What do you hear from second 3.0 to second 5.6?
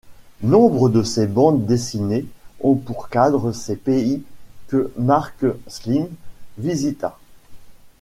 cadre ces pays que Marc